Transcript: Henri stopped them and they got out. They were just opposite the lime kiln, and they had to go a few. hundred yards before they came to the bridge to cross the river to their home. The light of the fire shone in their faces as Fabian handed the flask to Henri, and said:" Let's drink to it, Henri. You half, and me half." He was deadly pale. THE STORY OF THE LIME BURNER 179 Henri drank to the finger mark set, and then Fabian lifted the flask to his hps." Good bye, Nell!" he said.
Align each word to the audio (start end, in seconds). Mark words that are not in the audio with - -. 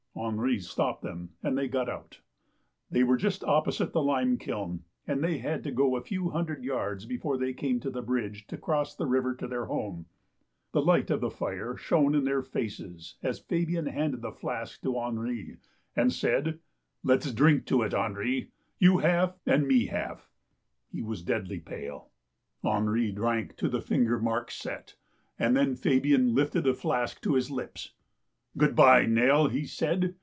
Henri 0.13 0.59
stopped 0.59 1.01
them 1.01 1.31
and 1.41 1.57
they 1.57 1.67
got 1.67 1.89
out. 1.89 2.19
They 2.91 3.01
were 3.03 3.17
just 3.17 3.43
opposite 3.43 3.91
the 3.91 4.03
lime 4.03 4.37
kiln, 4.37 4.83
and 5.07 5.23
they 5.23 5.37
had 5.39 5.63
to 5.63 5.71
go 5.71 5.95
a 5.95 6.01
few. 6.01 6.29
hundred 6.29 6.63
yards 6.63 7.05
before 7.05 7.37
they 7.37 7.53
came 7.53 7.79
to 7.79 7.89
the 7.89 8.01
bridge 8.03 8.45
to 8.47 8.57
cross 8.57 8.93
the 8.93 9.07
river 9.07 9.33
to 9.35 9.47
their 9.47 9.65
home. 9.65 10.05
The 10.73 10.81
light 10.81 11.09
of 11.09 11.21
the 11.21 11.31
fire 11.31 11.75
shone 11.75 12.13
in 12.13 12.23
their 12.25 12.43
faces 12.43 13.15
as 13.23 13.39
Fabian 13.39 13.87
handed 13.87 14.21
the 14.21 14.31
flask 14.33 14.81
to 14.83 14.99
Henri, 14.99 15.57
and 15.95 16.13
said:" 16.13 16.59
Let's 17.03 17.31
drink 17.33 17.65
to 17.67 17.81
it, 17.81 17.93
Henri. 17.93 18.51
You 18.79 18.99
half, 18.99 19.37
and 19.45 19.67
me 19.67 19.87
half." 19.87 20.29
He 20.91 21.01
was 21.01 21.23
deadly 21.23 21.59
pale. 21.61 22.09
THE 22.61 22.67
STORY 22.67 22.69
OF 22.69 22.69
THE 22.69 22.69
LIME 22.69 22.85
BURNER 22.85 22.91
179 22.91 22.91
Henri 22.91 23.11
drank 23.13 23.57
to 23.57 23.69
the 23.69 23.81
finger 23.81 24.19
mark 24.19 24.51
set, 24.51 24.95
and 25.39 25.55
then 25.55 25.75
Fabian 25.75 26.35
lifted 26.35 26.65
the 26.65 26.73
flask 26.73 27.19
to 27.21 27.35
his 27.35 27.49
hps." 27.49 27.91
Good 28.57 28.75
bye, 28.75 29.05
Nell!" 29.05 29.47
he 29.47 29.63
said. 29.65 30.15